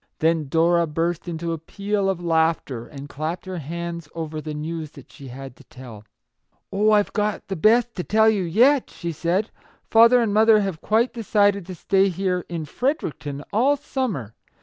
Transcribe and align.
Then 0.17 0.47
Dora 0.47 0.87
burst 0.87 1.27
into 1.27 1.51
a 1.53 1.59
peal 1.59 2.09
of 2.09 2.23
laughter, 2.23 2.87
and 2.87 3.07
clapped 3.07 3.45
her 3.45 3.59
hands 3.59 4.09
over 4.15 4.41
the 4.41 4.55
news 4.55 4.89
that 4.93 5.11
she 5.11 5.27
had 5.27 5.55
to 5.57 5.63
tell." 5.65 6.05
Oh, 6.73 6.89
I've 6.89 7.13
got 7.13 7.47
the 7.49 7.55
best 7.55 7.93
to 7.97 8.03
tell 8.03 8.27
you 8.27 8.43
yet/' 8.43 8.89
she 8.89 9.11
said." 9.11 9.51
Father 9.91 10.19
and 10.19 10.33
mother 10.33 10.61
have 10.61 10.81
quite 10.81 11.13
decided 11.13 11.67
to 11.67 11.75
stay 11.75 12.09
here, 12.09 12.45
in 12.49 12.65
Fredericton, 12.65 13.43
all 13.53 13.77
summer 13.77 14.33